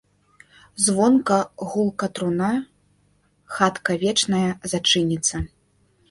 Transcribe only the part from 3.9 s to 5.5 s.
вечная, зачыніцца.